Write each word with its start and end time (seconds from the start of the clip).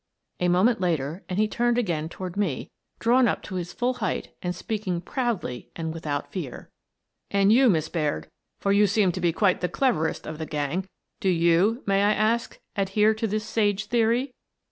A 0.39 0.47
moment 0.47 0.81
later 0.81 1.23
and 1.29 1.37
he 1.37 1.47
turned 1.47 1.77
again 1.77 2.09
toward 2.09 2.35
me, 2.35 2.71
drawn 2.97 3.27
up 3.27 3.43
to 3.43 3.53
his 3.53 3.71
full 3.71 3.93
height 3.93 4.29
and 4.41 4.55
speaking 4.55 4.99
proudly 4.99 5.69
and 5.75 5.93
without 5.93 6.31
fear." 6.31 6.71
And 7.29 7.53
you, 7.53 7.69
Miss 7.69 7.87
Baird,— 7.87 8.27
for 8.61 8.71
you 8.71 8.87
seem 8.87 9.11
to 9.11 9.21
be 9.21 9.31
quite 9.31 9.61
the 9.61 9.69
cleverest 9.69 10.25
of 10.25 10.39
the 10.39 10.47
gang,— 10.47 10.87
do 11.21 11.29
you, 11.29 11.83
may 11.85 12.01
I 12.01 12.13
ask, 12.13 12.59
adhere 12.75 13.13
to 13.13 13.27
this 13.27 13.45
sage 13.45 13.85
theory?" 13.85 14.33